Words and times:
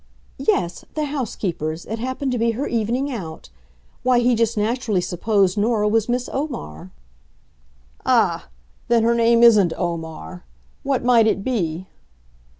"Yes 0.39 0.83
the 0.95 1.05
housekeeper's, 1.05 1.85
it 1.85 1.99
happened 1.99 2.31
to 2.31 2.39
be 2.39 2.53
her 2.57 2.65
evening 2.65 3.11
out 3.11 3.49
why, 4.01 4.17
he 4.17 4.33
just 4.33 4.57
naturally 4.57 4.99
supposed 4.99 5.59
Nora 5.59 5.87
was 5.87 6.09
Miss 6.09 6.27
Omar." 6.33 6.89
"Ah! 8.03 8.47
then 8.87 9.03
her 9.03 9.13
name 9.13 9.43
isn't 9.43 9.73
Omar. 9.77 10.43
What 10.81 11.03
might 11.03 11.27
it 11.27 11.43
be?" 11.43 11.85